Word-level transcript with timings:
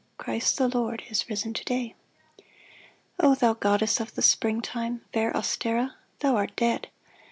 Christ 0.17 0.57
the 0.57 0.67
Lord 0.67 1.03
is 1.11 1.29
risen 1.29 1.53
to 1.53 1.63
day! 1.63 1.93
O 3.19 3.35
thou 3.35 3.53
goddess 3.53 3.99
of 3.99 4.15
the 4.15 4.23
springtime, 4.23 5.01
Fair 5.13 5.31
Ostera, 5.33 5.93
thou 6.21 6.37
art 6.37 6.55
dead 6.55 6.87